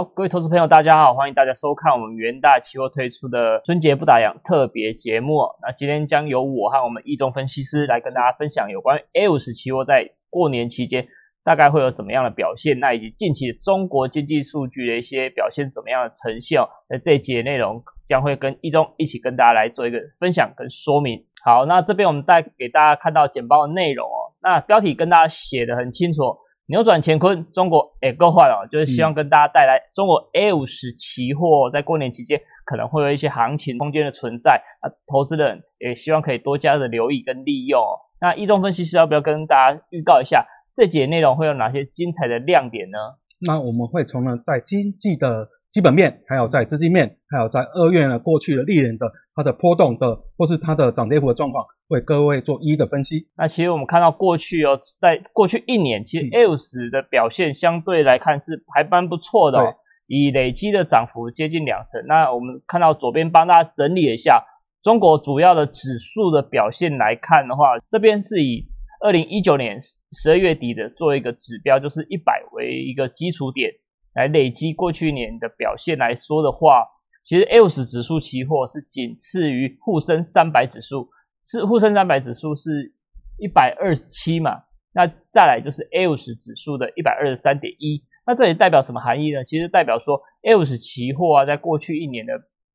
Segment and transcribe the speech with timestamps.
[0.00, 5.42] 好，各位投资朋友，大家好，欢迎大家收看我们元大期货推出的春节不打烊特别节目。
[5.60, 11.06] 那今天将由我和我们易中分析师来跟大家分享有关于 A 五十期货在过年期间
[11.44, 16.66] 大概会有什么样的表现，那以及近期中国经济数据的一些表现怎么样的呈现哦。
[16.88, 21.22] 那这一节内容将会跟易中一起跟大家来做一个分享跟说明。
[21.44, 24.32] 好，那这边我们带给大家看到简报的内容哦。
[24.40, 26.22] 那标题跟大家写的很清楚。
[26.70, 37.82] 扭转乾坤，中国也够坏了，就是希望跟大家带来中国 A 五十期货在过年期间可能会有一些行情空间的存在，啊，投资人也希望可以多加的留意跟利用。
[38.20, 42.98] 那一中分析师要不要跟大家预告一下这节内容会有哪些精彩的亮点呢？
[43.48, 51.64] 那我们会从呢在经济的基本面，还有在资金面，还有在二月呢过去的历年的它的波动的或是它的涨跌幅的状况。
[51.88, 53.26] 为各位做一一的分析。
[53.36, 59.74] 那其实我们看到过去哦，在过去一年，其实十的表现相对来看是还蛮不错的，哦
[60.06, 62.04] 以累积的涨幅接近两成。
[62.06, 64.40] 那我们看到左边帮大家整理一下
[64.82, 68.66] 中国主要的指数的表现来看的话，这边是以
[69.04, 69.78] 二零一九年
[70.12, 73.70] 十二月底的做一个指标，就是一百为一个基础点
[74.14, 76.84] 来累积过去一年的表现来说的话，
[77.24, 81.08] 其实 A 五十指数期货是仅次于沪深三百指数。
[81.42, 82.92] 是沪深三百指数是
[83.38, 84.62] 一百二十七嘛？
[84.92, 88.04] 那再来就是 A 五十指数的一百二十三点一。
[88.26, 89.42] 那这也代表什么含义呢？
[89.42, 92.32] 其实代表说 A 五十期货啊，在过去一年的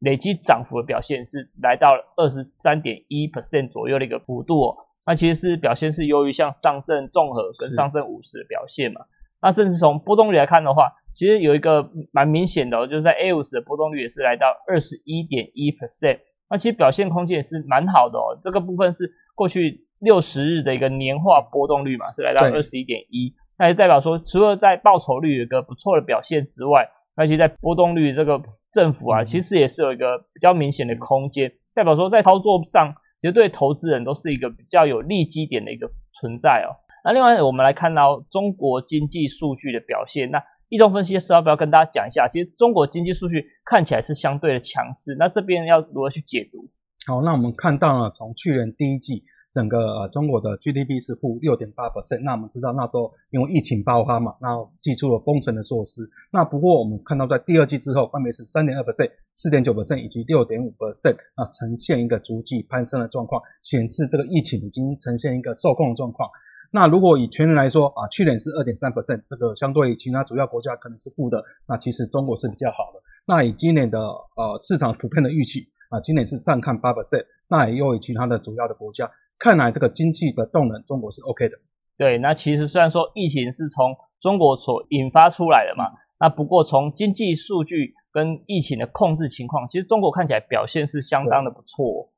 [0.00, 4.60] 累积涨幅的表现是来到了二十三点一 percent 左右的一个幅度。
[4.60, 4.76] 哦。
[5.06, 9.00] 那其实是表现是优于像上证综合跟上证五十的表现嘛。
[9.40, 16.16] 那甚至从波动率来看的话，其实有一个蛮明显的，就是在 A 五十的波动率也是来到二十一点一 percent。
[16.48, 28.40] 那其实表现空间也是蛮好的哦，这个部分是过去六十日的一个年化波动率嘛，是来到二十一点一，那也代表说，除了在报酬率有一个不错的表现之外，而且在波动率这个
[28.72, 36.70] 政府啊，其实也是有一个比较明显的空间，代表说在操作上，其实对投资人都是一个比较有利基点的一个存在哦。
[37.04, 40.40] 那另外我们来看到中国经济数据的表现，那。
[40.68, 42.28] 一中分析师要不要跟大家讲一下？
[42.28, 46.68] 其实中国经济数据看起来是相对的强势，那这边要如何去解读？
[47.06, 56.02] 好，那我们看到了从去年第一季整个呃中国的 GDP 是负六点八 percent，那我们知道那时候因为疫情爆发嘛，然后寄出了封城的措施。
[56.30, 66.28] 那不过我们看到在第二季之后，分别是三点二 percent、四点九 percent 以及六点五 percent，啊呈现一个逐季攀升的状况，显示这个疫情已经呈现一个受控的状况。
[66.70, 73.00] 那如果以全年来说啊，去年是二点三 percent，这个相对其他主要国家可能是负的，那其实中国是比较好的。
[73.26, 81.56] 那以今年的呃市场普遍的预期啊，今年是上看八 percent，那也又以其他的主要的国家，看来这个经济的动能，中国是 OK 的。
[81.96, 85.84] 对，那其实虽然说疫情是从中国所引发出来的嘛，
[86.20, 92.10] 那不过从经济数据跟疫情的控制情况，其实中国看起来表现是相当的不错。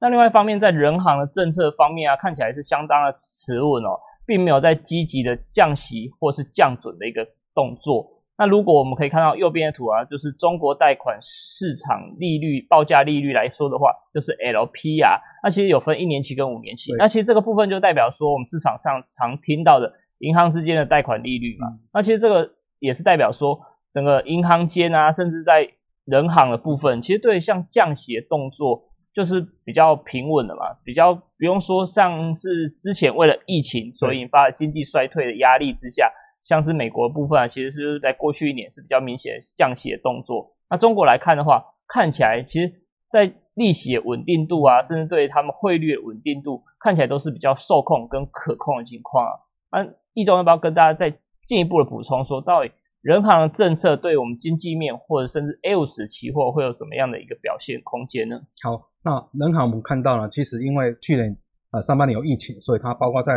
[0.00, 8.06] 那另外一方面，在人行的政策方面啊，看起来是相当的持稳哦，并没有在积极的降息或是降准的一个动作。
[8.38, 15.18] 那如果我们可以看到右边的图啊，就是中国贷款市场利率报价利率来说的话，就是 LPR。
[15.42, 16.92] 那其实有分一年期跟五年期。
[16.98, 21.68] 那其实这个部分就代表说，我们市场上常听到的银行之间的贷款利率嘛。
[21.94, 22.46] 那其实这个
[22.80, 23.58] 也是代表说，
[23.90, 25.66] 整个银行间啊，甚至在
[26.04, 28.82] 人行的部分，其实对像降息的动作。
[29.16, 36.12] 就是比较平稳的嘛，比较不用说像是之前为了疫情所引发的经济衰退的压力之下，
[36.44, 40.54] 像是美国部分啊，其实是在过去一年是比较明显降息的动作。
[40.68, 42.70] 那中国来看的话，看起来其实
[43.10, 49.32] 在利息的稳定度啊，甚至对他们汇率的稳定度，看起来都是比较受控跟可控的情况啊。
[49.72, 51.10] 那易中要不要跟大家再
[51.46, 52.70] 进一步的补充，说到底
[53.00, 58.42] 人行的政策对我们经济面或者甚至 A 五十期货会有什么样的一个表现空间呢？
[58.62, 58.90] 好。
[59.06, 61.30] 那人行我们看到呢，其实因为去年
[61.70, 63.32] 呃上半年有疫情，所以它包括在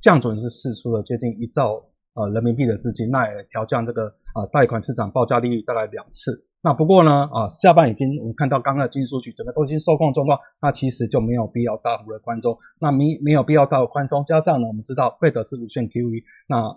[0.00, 1.80] 降准是释出了接近一兆
[2.14, 6.34] 呃人民币的资金，那也调降这个啊贷款市场报价利率大概两次。
[6.60, 12.58] 那不过呢啊下半已经我们看到刚刚的经济数据，整个都已经受控状况，那其实就没有必要大幅的宽松。
[12.80, 16.76] 那没没有必要大幅宽松，加上呢我们知道贝德是无限 QE，那。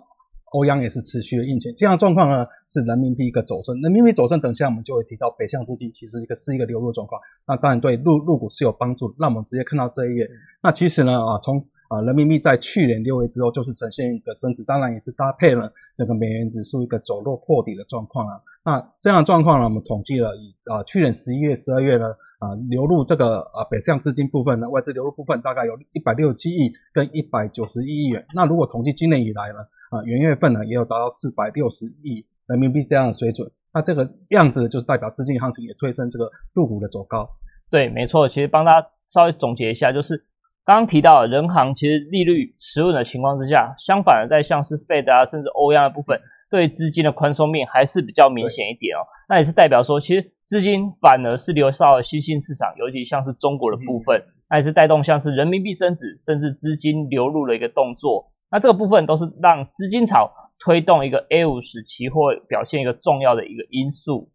[0.52, 9.12] 欧央也是持续的印钱，这样状况呢是人民币一个走升，人民币走升，等下我们就会提到北向资金其实一个是一个流入状况，那当然对入入股是有帮助。
[9.18, 10.28] 那我们直接看到这一页，
[10.62, 11.58] 那其实呢啊从
[11.88, 18.40] 啊人民币在去年六月之后就是呈现一个升值，当然也是搭配了这个美元指数一个走弱破底的状况啊。
[18.64, 22.06] 那这样的状况呢，我们统计了以啊去年十一月、十二月呢
[22.38, 28.24] 啊流入这个啊北向资金部分呢外资流入部分大概有一百六十七亿跟一百九十一亿元。
[28.32, 29.58] 那如果统计今年以来呢？
[29.96, 33.50] 啊，元月份呢也有达到四百六十亿人民币这样的水准。
[33.72, 37.28] 那这个样子就是代表资金行情也推升这个入股的走高。
[37.70, 38.28] 对，没错。
[38.28, 40.16] 其实帮大家稍微总结一下，就是
[40.64, 49.04] 刚刚提到人行其实利率持稳的情况之下，相反的在像是 Fed 啊，甚至欧央的部分，对资金的宽松面还是比较明显一点哦。
[49.28, 58.26] 那也是代表说，其实资金反而是流到了新兴市场，尤其像是中国的部分，那也是带动像是人民币升值，甚至资金流入的一个动作。
[58.50, 64.30] 那这个部分都是让资金潮推动一个 A 五十期货表现一个重要的一个因素。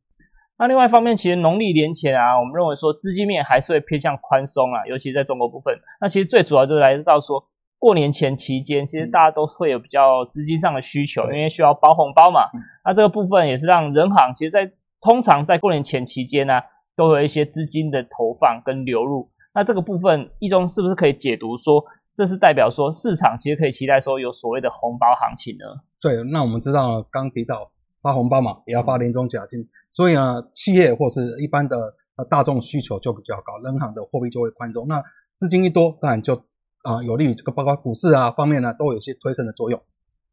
[0.59, 5.75] 那另外一方面，其实农历年前啊，我们认为说资金面还是会偏向宽松啊，尤其在中国部分。
[5.99, 7.43] 那其实最主要就是来到说
[7.79, 12.41] 过年前期间，其实大家都会有比较资金上的需求，因为需要包红包嘛。
[12.85, 14.71] 那这个部分也是让人行其实，在
[15.01, 16.61] 通常在过年前期间呢，
[16.95, 19.31] 都有一些资金的投放跟流入。
[19.55, 25.65] 那这个部分，一中是不是可以解读说，这是代表说市场其实可以期待说有所谓的红包行情呢？
[26.01, 27.71] 对，那我们知道刚提到
[28.01, 29.67] 发红包嘛，也要发年终奖金。
[29.91, 31.77] 所以呢，企业或是一般的
[32.17, 34.87] 呃大众需求就比较高，人行的货币就会宽松。
[34.87, 35.01] 那
[35.35, 36.35] 资金一多，当然就
[36.83, 39.81] 啊有利于这个包括股市啊方面呢，都有些推升的作用。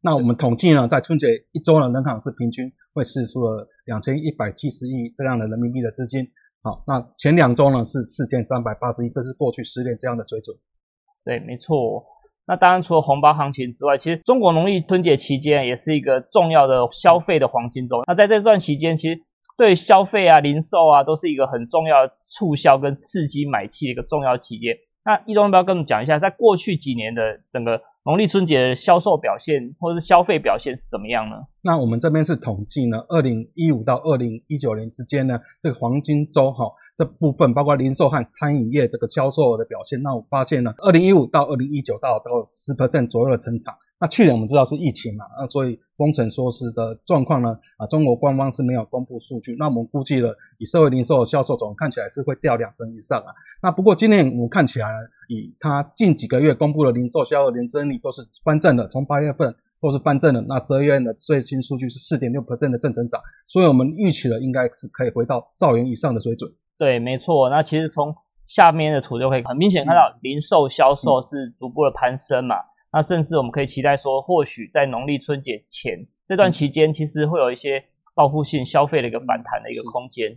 [0.01, 6.25] 那我们统计呢，在春节一周呢，人行是平均会释出了两千一百七十亿这样的人民币的资金。
[6.61, 10.55] 好，那前两周呢是四千三百八十亿，这是过去十年这样的水准。
[11.25, 12.03] 对，没错。
[12.47, 18.01] 那当然除了红包行情之外，其实中国农历春节期间也是一个重要的消费的黄金周。
[18.07, 19.19] 那在这段期间，其实
[19.55, 24.75] 对消费啊、零售啊，都是一个很重要的促销跟刺激买气的一个重要期间。
[25.05, 31.35] 那易中要不要跟我们讲一下，在过去几年的整个农历春节的销售表现或者是消费表现是怎么样呢？
[31.61, 36.65] 那我们这边是统计呢，二零一五到二零一九年之间呢，这个黄金周哈。
[36.99, 43.73] 这部分包括零售和餐饮业这个销售额的表现，那我发现呢，二零一五到二零一九到到十 percent 左右的成长。
[44.01, 49.55] 那去年我们知道是疫情嘛，那所以封城缩施的状况呢，啊，中国官方是没有公布数据。
[49.57, 53.31] 那我们估计了，以社会零售销售总看起来是会掉两成以上啊。
[53.63, 54.89] 那不过今年我们看起来，
[55.29, 60.41] 以它近几个月公布的零售销售年增率都是翻正的，从八月份都是翻正的。
[60.41, 66.51] 那十二月的最新数据是四点六 percent 的正增长，所以我们预期了应该是可以回到兆元以上的水准。
[66.79, 67.49] 对，没错。
[67.49, 68.15] 那其实从
[68.47, 72.55] 下面的图就可以很明显看到，零售销售是逐步的攀升嘛。
[72.91, 77.83] 那甚至我们可以期待说，或许在农历春节前这段期间，其实会有一些
[78.15, 80.35] 报复性消费的一个反弹的一个空间。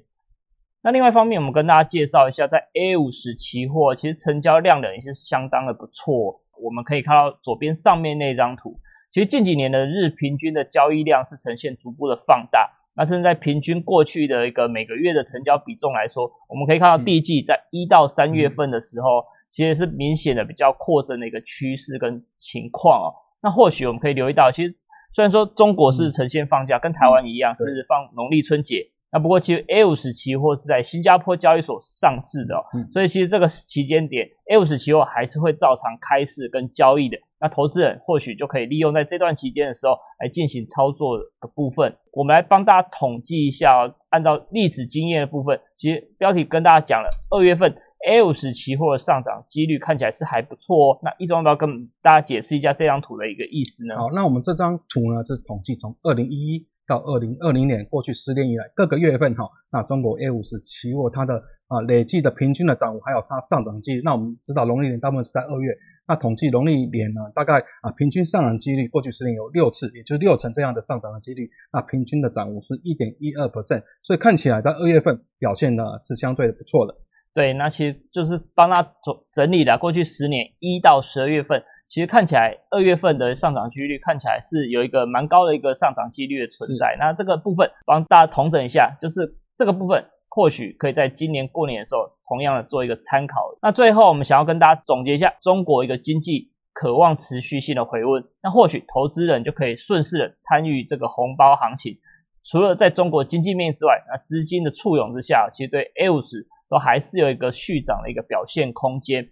[0.83, 6.43] 那另外一方面，我们跟大家介绍一下，在 A 五十期货，其实成交量的也是相当的不错。
[6.61, 8.79] 我们可以看到左边上面那张图，
[9.13, 12.69] 其实近几年的日平均的交易量是呈现逐步的放大。
[12.95, 23.09] 那甚至在平均过去的一个每个月的成交比重来说，我们可以看到第一季在一到三月份的时候，其实是明显的比较扩增的一个趋势跟情况哦。
[23.43, 24.75] 那或许我们可以留意到，其实
[25.13, 32.55] 虽然说中国是呈现放假，跟台湾一样是放农历春节，那不过其实 A 五十期货是在新加坡交易所上市的，
[32.91, 37.19] 所以其实这个期间点 A 五十期货还是会照常开市跟交易的。
[37.39, 41.95] 那投资人或许就可以利用在这段期间的时候来进行操作的部分。
[42.13, 47.75] 我们来帮大家统计一下，按照历史经验的部分，其实标题跟大家讲了，二月份
[48.09, 50.99] A 五十期货的上涨几率看起来是还不错哦。
[51.03, 53.97] 那一中要不要跟大家解释一下这张图的一个意思呢？
[53.99, 64.03] 好，那我们这张图呢是统计从二零一一到二零二零年过去十年以来各个月份哈，那中国 A 五十期货它的啊累计的平均的涨幅，还有它上涨几率。
[64.05, 65.73] 那我们知道农历年大部分是在二月。
[66.07, 71.49] 那统计农历年呢，大概啊平均上涨几率，过去十年有六次，也就是六成这样的上涨的几率。
[71.73, 76.95] 那平均的涨幅是一点一二 percent，所以看起来在二月份表现呢是相对的不错的。
[77.33, 86.97] 对，那其实就是帮他整整理了过去十年一到十二月份，其实看起来二月份的上涨几率看起来是有一个蛮高的一个上涨几率的存在。
[86.99, 90.03] 那这个部分帮大家统整一下，就是这个部分。
[90.31, 93.55] 或许可以在今年过年的时候，同样的做一个参考。
[93.61, 98.25] 那最后，我们想要跟大家总结一下中国一个经济渴望持续性的回温。
[98.43, 101.95] 那或许投资人就可以顺势的参与这个红包行情。
[102.43, 109.29] 除了在中国经济面之外，那资金的簇拥之下，其实对 A 五十都还是有一个续涨的一个表现空间。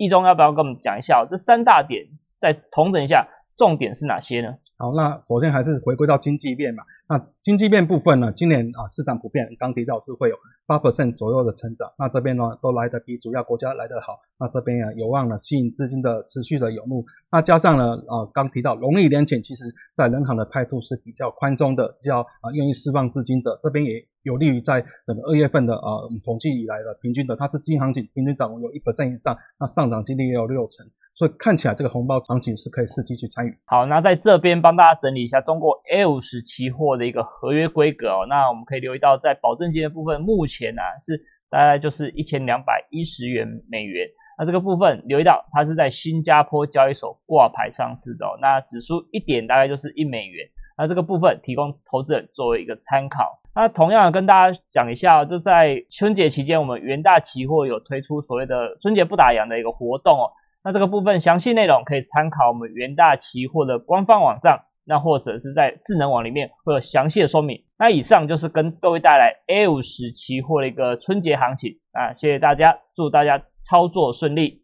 [0.00, 2.06] 那易中要不要跟我们讲一下这三大点？
[2.38, 4.54] 再统整一下，重点是哪些呢？
[4.80, 6.82] 好，那首先还是回归到经济面嘛。
[7.06, 8.32] 那经济面部分呢？
[8.32, 11.92] 今年啊，市场普遍刚提到是会有八 percent 左右的成长。
[11.98, 14.18] 那这边呢，都来得比主要国家来得好。
[14.38, 17.04] 那这边啊，有望呢吸引资金的持续的涌入。
[17.30, 23.58] 那加上呢，啊，刚提到农历年前，其实在人行的态度是比较宽松的，比较啊愿意释放资金的。
[23.60, 30.86] 这边也有利于在整个二月份的啊统计以来的平均的，它是金行情平均涨幅有一 percent 以上，那上涨几率也有六成。
[31.20, 33.54] 所以看起来这个红包行情是可以伺机去参与。
[33.66, 38.24] 好，那在这边帮大家整理一下中国 A 五十期货的一个合约规格哦。
[38.26, 44.08] 那我们可以留意到，在保证金的部分，目前呢是大概就是一千两百一十元美元。
[44.38, 48.24] 那这个部分留意到，它是在新加坡交易所挂牌上市的。
[48.40, 50.48] 那指数一点大概就是一美元。
[50.78, 53.38] 那这个部分提供投资人作为一个参考。
[53.54, 60.32] 那同样跟大家讲一下，就在春节期间，我们元大期货有推出所谓的春节不打烊的一个活动哦。
[60.62, 67.58] 那这个部分详细内容可以参考我们元大期货的官方网站，那或者是在智能网里面会有详细的说明。
[67.78, 74.62] 那以上就是跟各位带来 A 五十期货的一个春节行情啊，谢谢大家，祝大家操作顺利。